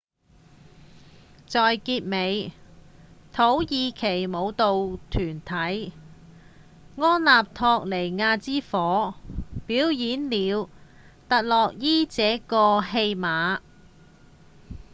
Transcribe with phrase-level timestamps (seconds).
[1.45, 2.53] 在結尾
[3.31, 5.93] 土耳其舞蹈團體
[6.97, 9.13] 「安納托利亞之火」
[9.67, 10.67] 表演了
[11.29, 13.59] 「特洛伊」這個戲碼